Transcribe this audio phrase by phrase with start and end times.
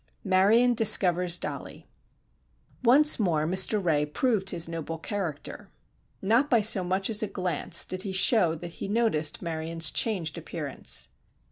[0.23, 1.85] MARION DISCOVERS DOLLIE.
[2.83, 3.79] Once more Mr.
[3.79, 5.69] Ray proved his noble character.
[6.23, 10.39] Not by so much as a glance did he show that he noticed Marion's changed
[10.39, 11.09] appearance.